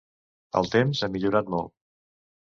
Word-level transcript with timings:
El 0.61 0.69
temps 0.75 1.03
ha 1.03 1.11
millorat 1.17 1.53
molt. 1.57 1.75